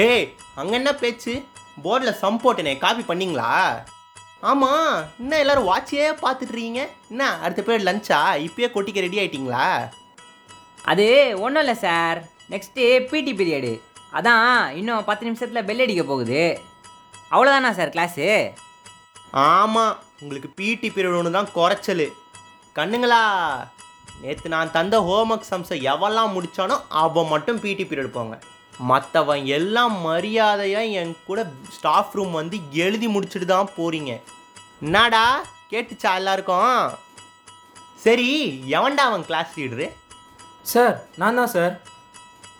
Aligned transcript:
ஏய் 0.00 0.26
அங்கே 0.60 0.74
என்ன 0.78 0.90
பேச்சு? 1.00 1.32
போர்டில் 1.84 2.18
சம் 2.20 2.38
போட்டேனே 2.42 2.72
காப்பி 2.82 3.02
பண்ணீங்களா? 3.08 3.50
ஆமாம் 4.50 4.92
இன்னும் 5.22 5.40
எல்லாரும் 5.42 5.68
வாட்சியே 5.70 6.06
பார்த்துட்டு 6.22 6.52
இருக்கீங்க? 6.54 6.82
என்ன 7.12 7.24
அடுத்த 7.44 7.62
பேர் 7.66 7.84
லஞ்சா 7.88 8.20
இப்பயே 8.44 8.68
கொட்டிக்க 8.74 9.04
ரெடி 9.04 9.18
ஆயிட்டீங்களா? 9.22 9.66
அது 10.92 11.06
ஒன்றும் 11.44 11.62
இல்லை 11.64 11.74
சார் 11.82 12.20
நெக்ஸ்ட்டு 12.52 12.86
பிடி 13.10 13.34
பீரியடு 13.40 13.72
அதான் 14.18 14.48
இன்னும் 14.78 15.06
பத்து 15.10 15.26
நிமிஷத்தில் 15.28 15.66
பெல் 15.68 15.82
அடிக்க 15.84 16.04
போகுது. 16.12 16.40
அவ்வளோதானா 17.34 17.72
சார் 17.80 17.94
கிளாஸு 17.96 18.26
ஆமாம் 19.48 19.94
உங்களுக்கு 20.22 20.50
பிடி 20.60 20.88
பீரியட் 20.94 21.18
ஒன்று 21.20 21.36
தான் 21.38 21.52
குறைச்சல். 21.58 22.06
கண்ணுங்களா 22.78 23.22
நேற்று 24.22 24.54
நான் 24.56 24.74
தந்த 24.78 24.96
ஹோம்ஒர்க் 25.10 25.50
சம்ஸை 25.52 25.78
எவெல்லாம் 25.92 26.34
முடித்தானோ 26.38 26.78
அவன் 27.04 27.30
மட்டும் 27.34 27.62
பிடி 27.66 27.84
பீரியட் 27.90 28.16
போங்க. 28.18 28.34
மற்றவன் 28.80 29.46
எல்லாம் 29.46 30.00
மரியாதையாக 30.00 30.84
என் 30.84 31.16
கூட 31.26 31.40
ஸ்டாஃப் 31.70 32.14
ரூம் 32.14 32.32
வந்து 32.32 32.56
எழுதி 32.72 33.08
முடிச்சுட்டு 33.08 33.44
தான் 33.44 33.74
போகிறீங்க 33.76 34.12
என்னடா? 34.82 35.24
கேட்டுச்சா 35.70 36.14
எல்லாருக்கும்? 36.14 36.94
சரி 38.04 38.30
எவன்டா 38.68 38.98
அவன் 38.98 39.26
கிளாஸ் 39.26 39.56
லீடரு 39.56 39.86
சார் 40.64 41.04
நான் 41.16 41.34
தான் 41.34 41.46
சார். 41.46 41.74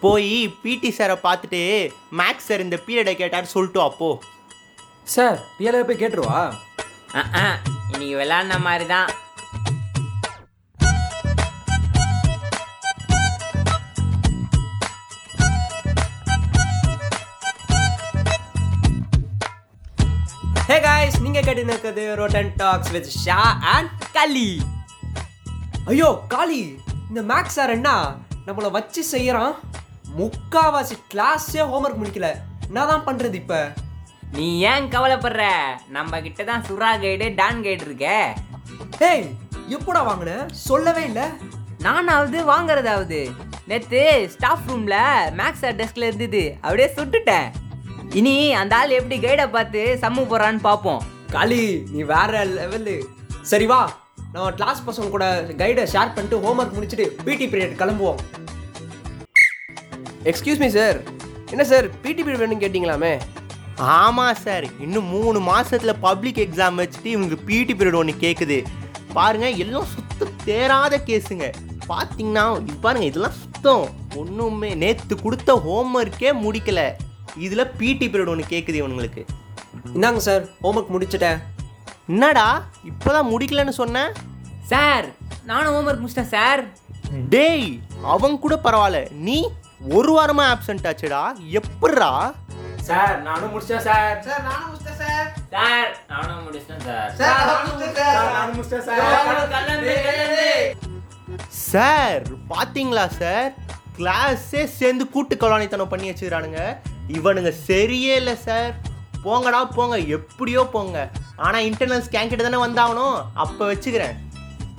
போய் 0.00 0.48
பிடி 0.62 0.90
சாரை 0.90 1.16
பார்த்துட்டு 1.22 1.60
மேக்ஸ் 2.12 2.48
சார் 2.48 2.60
இந்த 2.60 2.76
பீரியடை 2.86 3.16
கேட்டார் 3.16 3.44
சொல்லிட்டு 3.44 3.80
அப்போ 3.82 4.08
சார் 5.06 5.38
ரியலாக 5.58 5.84
போய் 5.84 6.00
கேட்டுருவா 6.02 6.40
ஆ 7.14 7.44
இன்னைக்கு 7.92 8.16
விளாட்ன 8.20 8.58
மாதிரி 8.60 8.86
தான். 8.86 9.10
ஹே 20.72 20.80
காய்ஸ் 20.80 21.20
நீங்க 21.20 21.40
கேட்டு 21.40 21.62
இருக்கிறது 21.62 22.14
rotten 22.16 22.52
talks 22.56 22.90
with 22.90 23.08
Sha 23.08 23.58
and 23.62 23.88
Kali 24.12 24.62
ஐயோ 25.84 26.20
காளி 26.28 26.78
இந்த 27.08 27.34
மேக்ஸ் 27.34 27.56
சார் 27.56 27.70
என்ன 27.70 27.90
நம்மளை 28.46 28.70
வச்சு 28.70 29.04
செய்யறான். 29.12 29.54
முக்காவாசி 30.18 30.96
கிளாஸே 31.14 31.62
ஹோம்ஒர்க் 31.72 32.00
முடிக்கல. 32.02 32.28
என்னதான் 32.66 33.06
பண்றது 33.06 33.34
இப்ப? 33.34 33.72
நீ 34.32 34.58
ஏன் 34.58 34.88
கவலைப்படுற? 34.88 35.48
நம்ம 35.88 36.20
கிட்ட 36.20 36.44
தான் 36.44 36.64
சுறா 36.68 37.00
கைடு 37.00 37.32
டான் 37.36 37.62
கைடு 37.62 37.84
இருக்கே. 37.84 38.18
ஏய் 38.98 39.34
எப்படா 39.68 40.02
வாங்கின? 40.08 40.50
சொல்லவே 40.50 41.04
இல்லை. 41.04 41.24
நானாவது 41.78 42.52
வாங்குறதாவது. 42.52 43.30
நேற்று 43.66 44.30
ஸ்டாஃப் 44.32 44.66
ரூமில் 44.66 44.98
மேக்ஸ் 45.40 45.62
சார் 45.64 45.76
டெஸ்கில் 45.76 46.10
இருந்தது. 46.12 46.56
அப்படியே 46.60 46.90
சுட்டுட்டேன். 46.96 47.50
இனி 48.18 48.32
அந்த 48.60 48.72
ஆள் 48.76 48.90
எப்படி 48.96 49.16
கைடை 49.20 49.44
பார்த்து 49.52 49.82
சம்மு 50.00 50.22
போகிறான்னு 50.30 50.60
பார்ப்போம். 50.66 51.02
காளி 51.34 51.60
நீ 51.92 52.00
வேற 52.10 52.40
லெவலு 52.56 52.94
சரி 53.50 53.66
வா. 53.70 53.78
நம்ம 54.32 54.48
கிளாஸ் 54.58 54.82
பசங்க 54.86 55.08
கூட 55.14 55.26
கைடை 55.60 55.84
ஷேர் 55.92 56.12
பண்ணிட்டு 56.16 56.40
ஹோம்ஒர்க் 56.44 56.74
முடிச்சுட்டு 56.76 57.06
பிடி 57.26 57.46
பீரியட் 57.52 57.78
கிளம்புவோம். 57.80 58.18
எக்ஸ்கியூஸ் 60.30 60.60
மீ 60.64 60.68
சார் 60.76 60.98
என்ன 61.52 61.64
சார் 61.70 61.86
பிடி 62.02 62.22
பீரியட் 62.22 62.42
வேணும்னு 62.42 62.62
கேட்டிங்களாமே? 62.64 63.12
ஆமாம் 63.96 64.40
சார் 64.44 64.66
இன்னும் 64.86 65.08
மூணு 65.14 65.40
மாசத்துல 65.52 65.94
பப்ளிக் 66.06 66.42
எக்ஸாம் 66.44 66.80
வச்சுட்டு 66.82 67.10
இவங்க 67.16 67.38
பிடி 67.48 67.76
பீரியட் 67.78 68.00
ஒன்று 68.00 68.14
கேட்குது 68.24 68.58
பாருங்க 69.16 69.48
எல்லாம் 69.64 69.88
சுத்த 69.94 70.28
தேராத 70.48 71.00
கேஸுங்க 71.08 71.48
பார்த்தீங்கன்னா 71.92 72.44
இது 72.66 72.76
பாருங்க 72.86 73.06
இதெல்லாம் 73.10 73.38
சுத்தம். 73.44 73.86
ஒன்றுமே 74.20 74.70
நேற்று 74.82 75.16
கொடுத்த 75.24 75.56
ஹோம்ஒர்க்கே 75.66 76.30
முடிக்கல. 76.44 76.82
இதில் 77.36 77.70
பிடி 77.80 78.06
பீரியட் 78.08 78.32
ஒன்று 78.34 78.52
கேட்குது 78.54 78.80
இவனுங்களுக்கு. 78.82 79.22
இந்தாங்க 79.94 80.16
சார் 80.16 80.44
ஹோம்ஒர்க் 80.62 80.92
முடிச்சிட்டேன். 80.94 81.38
என்னடா? 82.08 82.46
இப்போதான் 82.90 83.30
முடிக்கலன்னு 83.32 83.74
சொன்னேன் 83.80 84.12
சார் 84.72 85.06
நானும் 85.44 85.74
ஹோம்ஒர்க் 85.74 86.02
முடிச்சிட்டேன் 86.02 86.34
சார் 86.36 86.62
டேய் 87.34 87.80
அவன் 88.02 88.38
கூட 88.38 88.54
பரவாயில்ல. 88.64 89.00
நீ 89.26 89.50
ஒரு 89.90 90.10
வாரமா 90.18 90.44
ஆப்சென்ட் 90.54 90.88
ஆச்சுடா. 90.90 91.22
எப்பட்றா? 91.58 92.10
சார் 92.88 93.22
நானும் 93.22 93.50
முடிச்சேன் 93.54 93.84
சார் 93.88 94.22
சார் 94.26 94.42
நானும் 94.48 94.68
முடிச்சிட்டேன் 94.68 94.98
சார் 95.52 95.92
நானும் 96.12 96.44
முடிச்சேன் 96.46 96.76
சார் 96.88 97.10
சார் 101.48 102.22
பாத்தீங்களா 102.52 103.04
சார் 103.20 103.52
கிளாஸே 103.98 104.64
சேர்ந்து 104.78 105.08
கூட்டு 105.08 105.36
கலாணித்தனம் 105.36 105.92
பண்ணி 105.92 106.10
வச்சுக்கிறானுங்க. 106.10 106.60
இவனுங்க 107.18 107.50
சரியே 107.68 108.14
இல்லை 108.20 108.34
சார் 108.46 108.72
போங்கடா 109.24 109.60
போங்க. 109.76 109.96
எப்படியோ 110.16 110.62
போங்க. 110.74 110.98
ஆனால் 111.46 111.66
இன்டர்னல் 111.68 112.04
ஸ்கேன் 112.06 112.30
கிட்ட 112.30 112.42
தானே 112.44 112.60
வந்தாகணும். 112.64 113.18
அப்போ 113.42 113.62
வச்சுக்கிறேன். 113.70 114.16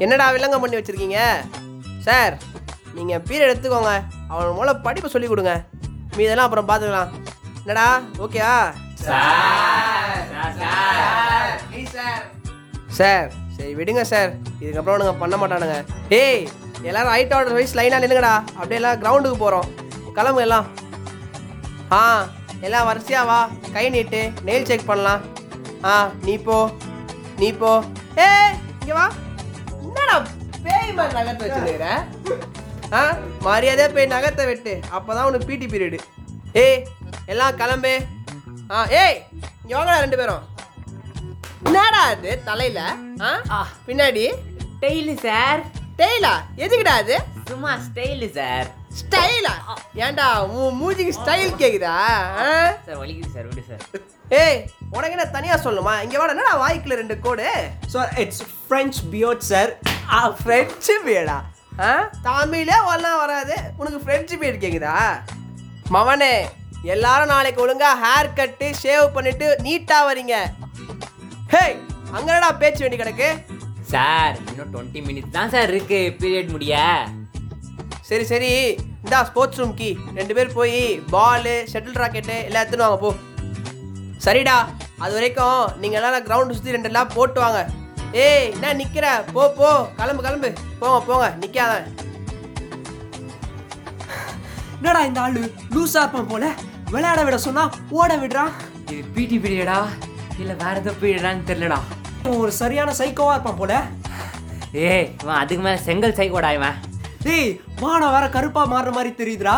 என்னடா 0.04 0.26
விலங்கம் 0.36 0.64
பண்ணி 0.64 0.80
வச்சிருக்கீங்க? 0.80 1.20
சார் 2.08 2.34
நீங்கள் 2.98 3.24
பீரியட் 3.28 3.52
எடுத்துக்கோங்க. 3.52 3.94
அவன் 4.32 4.58
மூல 4.58 4.74
படிப்பை 4.88 5.10
சொல்லி 5.14 5.28
கொடுங்க. 5.30 5.54
மீதெல்லாம் 6.18 6.48
அப்புறம் 6.48 6.70
பார்த்துக்கலாம். 6.72 7.14
என்னடா? 7.62 7.88
ஓகேயா 8.26 8.54
சார் 12.98 13.30
சரி 13.56 13.72
விடுங்க 13.78 14.02
சார் 14.12 14.32
இதுக்கப்புறம் 14.62 14.94
அவனுங்க 14.96 15.16
பண்ண 15.22 15.36
மாட்டானுங்க. 15.42 15.78
ஏய் 16.22 16.44
எல்லாரும் 16.90 17.14
ஹைட் 17.14 17.34
ஆர்டர் 17.38 17.58
வைஸ் 17.58 17.76
லைனாக 17.80 18.02
நில்லுங்கடா. 18.04 18.34
அப்படியே 18.58 18.80
எல்லாம் 18.82 19.00
கிரவுண்டுக்கு 19.04 19.38
போகிறோம் 19.44 19.70
கிளம்பு 20.18 20.42
எல்லாம். 20.46 20.66
ஆ 21.96 22.00
எல்லாம் 22.66 22.88
வரிசையா 22.90 23.22
வா. 23.30 23.40
கை 23.76 23.86
நீட்டு. 23.96 24.22
நெயில் 24.48 24.68
செக் 24.70 24.90
பண்ணலாம். 24.90 25.22
ஆ 25.92 25.94
நீ 26.26 26.36
போ. 26.48 26.58
நீ 27.42 27.50
போ. 27.62 27.72
ஏ 28.22 28.30
இங்க 28.82 28.94
வா. 29.00 29.08
என்னடா 29.86 30.16
பேய் 30.66 30.94
மாதிரி 31.00 31.18
நகத்தை 31.20 31.44
வச்சுருக்கிற? 31.46 31.88
ஆ 32.98 33.02
மரியாதையா 33.48 33.88
போய் 33.96 34.14
நகத்தை 34.16 34.44
வெட்டு. 34.52 34.74
அப்பதான் 34.98 35.28
உனக்கு 35.30 35.50
பிடி 35.52 35.68
பீரியடு 35.74 36.00
ஏய் 36.64 36.80
எல்லாம் 37.34 37.58
கிளம்பு. 37.62 37.94
ஆ 38.74 38.86
ஏய் 39.04 39.18
இங்க 39.64 39.74
வாங்கடா 39.76 40.00
ரெண்டு 40.06 40.20
பேரும். 40.22 40.44
என்னடா 41.68 42.02
அது? 42.14 42.32
தலையில? 42.50 42.80
ஆ 43.56 43.60
பின்னாடி? 43.88 44.24
டெய்லு 44.84 45.14
சார் 45.26 45.62
டெய்லா 46.00 46.34
எதுக்குடா 46.64 46.96
அது? 47.04 47.18
சும்மா 47.50 47.72
ஸ்டைலு 47.86 48.28
சார் 48.38 48.68
ஸ்டைலா 48.94 49.54
ஏன்டா 49.98 50.26
உன் 50.54 50.78
மூஞ்சிக்கு 50.80 51.14
ஸ்டைல் 51.18 51.52
கேக்குதா? 51.62 51.94
ஆ? 52.40 52.48
சார் 52.86 53.00
வலிக்குது 53.00 53.32
சார் 53.36 53.48
விடு 53.50 53.64
சார். 53.70 53.82
ஏய் 54.40 54.58
உனக்கு 54.92 55.16
என்ன 55.16 55.26
தனியா 55.34 55.56
சொல்லணுமா? 55.64 55.94
இங்க 56.04 56.18
வாடா 56.18 56.34
என்னடா 56.36 56.54
வாய்க்குல 56.62 56.98
ரெண்டு 57.00 57.16
கோடு? 57.20 57.48
Sir 57.94 58.12
it's 58.24 58.44
French 58.60 59.00
beard 59.14 59.48
sir 59.50 59.72
ah 60.12 60.20
French 60.40 60.96
பீடா 61.06 61.38
ஆ? 61.82 61.92
தமிழே 62.24 62.78
ஒல்லாம் 62.92 63.22
வராது. 63.22 63.56
உனக்கு 63.78 64.02
ஃப்ரெஞ்சு 64.04 64.36
பீடு 64.42 64.58
கேக்குதா? 64.58 64.98
மவனே 65.90 66.34
எல்லாரும் 66.94 67.34
நாளைக்கு 67.34 67.60
ஒழுங்கா 67.62 67.90
ஹேர் 68.02 68.36
கட்டு 68.36 68.70
ஷேவ் 68.82 69.08
பண்ணிட்டு 69.16 69.48
நீட்டா 69.64 70.00
வரீங்க 70.08 70.36
ஹேய் 71.54 71.76
அங்கடா 72.16 72.52
பேச்சு 72.62 72.84
வேண்டி 72.84 72.98
கிடக்கு? 72.98 73.30
சார் 73.92 74.36
இன்னும் 74.44 74.72
டுவெண்ட்டி 74.74 75.02
மினிட்ஸ் 75.08 75.36
தான் 75.36 75.52
சார் 75.52 75.72
இருக்கு 75.72 76.00
பீரியட் 76.22 76.54
முடிய. 76.54 76.76
சரி 78.14 78.26
சரி. 78.32 78.50
இந்தா 79.04 79.20
ஸ்போர்ட்ஸ் 79.28 79.60
ரூம் 79.60 79.76
கீ. 79.78 79.88
ரெண்டு 80.18 80.34
பேர் 80.38 80.50
போய் 80.58 80.82
பாலு 81.14 81.54
ஷட்டில் 81.72 81.98
ராக்கெட்டு 82.02 82.36
எல்லாம் 82.48 82.62
எடுத்துன்னு 82.64 82.86
வாங்க 82.86 83.00
போ. 83.04 83.10
சரிடா. 84.26 84.58
அது 85.04 85.14
வரைக்கும் 85.16 85.62
நீங்கள் 85.82 86.00
எல்லாம் 86.00 86.26
கிரவுண்டு 86.28 86.56
சுற்றி 86.58 86.76
ரெண்டு 86.76 86.90
எல்லாம் 86.92 87.10
போட்டு 87.16 87.40
வாங்க. 87.44 87.62
ஏய் 88.26 88.46
என்ன 88.54 88.74
நிற்கிற 88.82 89.08
போ 89.32 89.48
போ. 89.58 89.72
கிளம்பு 90.00 90.26
கிளம்பு. 90.28 90.52
போங்க 90.82 91.00
போங்க. 91.10 91.28
நிற்காத 91.42 91.74
என்னடா 94.78 95.02
இந்த 95.10 95.22
ஆளு? 95.26 95.44
லூசா 95.74 96.04
இருப்பான் 96.04 96.32
போல. 96.36 96.46
விளையாட 96.94 97.20
விட 97.24 97.38
சொன்னா 97.48 97.66
ஓட 98.00 98.12
விடுறான். 98.24 98.54
இது 98.92 99.04
பிடி 99.18 99.38
பீரியடா 99.44 99.80
இல்லை 100.42 100.56
வேற 100.64 100.76
ஏதோ 100.84 100.96
பீரியடான்னு 101.04 101.50
தெரியலடா. 101.52 101.82
ஒரு 102.42 102.54
சரியான 102.62 102.96
சைக்கோவா 103.02 103.36
இருப்பான் 103.36 103.62
போல. 103.62 103.84
ஏய் 104.88 105.08
இவன் 105.22 105.40
அதுக்கு 105.44 105.64
மேலே 105.68 105.80
செங்கல் 105.90 106.20
சைக்கோடா 106.22 106.52
இவன். 106.60 106.78
டேய் 107.26 107.50
வானம் 107.82 108.14
வேற 108.16 108.26
கருப்பா 108.36 108.62
மாறுற 108.72 108.92
மாதிரி 108.96 109.12
தெரியுதுடா. 109.20 109.56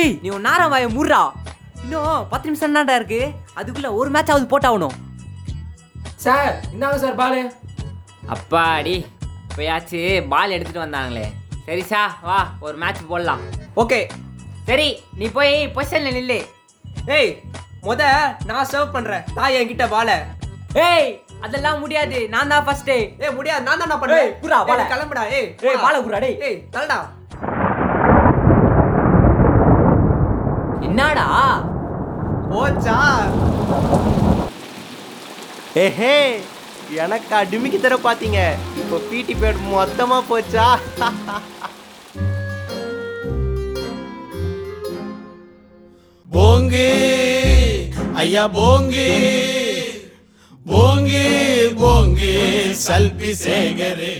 ஏய் 0.00 0.14
நீ 0.22 0.28
உன் 0.36 0.46
நேரம் 0.48 0.72
வாய 0.72 0.86
முறா 0.96 1.22
இன்னும் 1.82 2.26
பத்து 2.30 2.46
நிமிஷம் 2.48 2.76
தான்டா 2.76 2.94
இருக்கு? 3.00 3.20
அதுக்குள்ள 3.58 3.88
ஒரு 4.00 4.10
மேட்ச் 4.14 4.30
ஆகுது 4.32 4.46
போட்டாகணும். 4.52 4.96
சார் 6.24 6.54
இந்தாங்க 6.74 6.98
சார் 7.04 7.18
பாலு. 7.20 7.40
அப்பாடி 8.34 8.96
இப்போயாச்சு 9.48 10.00
பால் 10.32 10.54
எடுத்துட்டு 10.56 10.84
வந்தாங்களே. 10.84 11.26
சரி 11.66 11.82
சா 11.92 12.02
வா 12.28 12.38
ஒரு 12.66 12.76
மேட்ச் 12.82 13.08
போடலாம். 13.10 13.42
ஓகே. 13.82 14.00
சரி 14.68 14.88
நீ 15.20 15.28
போய் 15.38 15.54
பொசிஷன்ல 15.74 16.12
நில்லு. 16.18 16.38
ஏய் 17.18 17.32
முத 17.88 18.02
நான் 18.48 18.70
சர்வ் 18.72 18.94
பண்றேன். 18.96 19.24
தாய் 19.34 19.58
என்கிட்ட 19.60 19.86
பால 19.94 20.10
ஏய் 20.88 21.10
அதெல்லாம் 21.46 21.80
முடியாது. 21.82 22.18
நான் 22.34 22.50
தான் 22.52 22.64
ஃபர்ஸ்ட் 22.66 22.90
ஏய் 22.94 23.06
முடியாது. 23.38 23.62
நான் 23.68 23.80
தான் 23.82 23.90
புறா, 24.42 24.58
பால. 24.68 24.80
ஏய், 24.82 24.90
கிளம்புடா. 24.92 25.24
ஏய் 25.36 25.46
ஏய், 25.46 25.50
போடா. 25.62 25.82
பால 25.84 25.96
குடுறா, 26.04 26.20
டேய். 26.24 26.36
ஏய் 26.48 26.58
தள்ளடா. 26.74 26.98
என்னடா? 30.88 31.26
போச்சா? 32.52 32.96
ஏஹே 35.84 36.16
எனக்கு 37.04 37.32
அடிமிக்கு 37.40 37.78
தர 37.80 37.94
பார்த்தீங்க 38.06 38.38
இப்போ 38.80 38.96
பிடி 39.10 39.34
பீரியட் 39.40 39.62
மொத்தமாக 39.74 40.28
போச்சா? 40.30 40.66
போங்கு 46.26 46.88
ஐயா 48.22 48.44
போங்கு. 48.58 49.08
போங்கு 51.82 52.32
சல்பி 52.84 53.30
சேகரே. 53.44 54.12